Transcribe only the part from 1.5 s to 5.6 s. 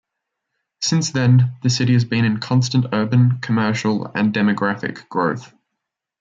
the city has been in a constant urban, commercial and demographic growth.